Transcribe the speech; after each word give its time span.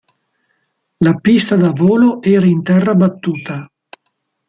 La 1.09 1.13
pista 1.27 1.55
da 1.55 1.71
volo 1.73 2.23
era 2.23 2.47
in 2.47 2.63
terra 2.63 2.95
battuta. 2.95 3.71